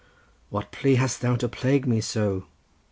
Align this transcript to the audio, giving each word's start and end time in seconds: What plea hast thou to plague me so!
What 0.49 0.71
plea 0.71 0.95
hast 0.95 1.21
thou 1.21 1.35
to 1.35 1.47
plague 1.47 1.85
me 1.85 2.01
so! 2.01 2.47